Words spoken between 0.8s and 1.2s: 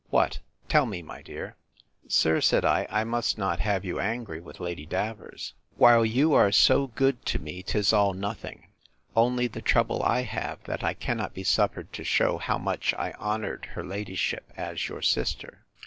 me,